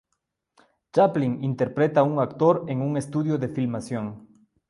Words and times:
Chaplin 0.97 1.33
interpreta 1.43 2.01
un 2.01 2.17
actor 2.19 2.65
en 2.69 2.81
un 2.81 2.97
estudio 2.97 3.37
de 3.37 3.49
filmación. 3.49 4.27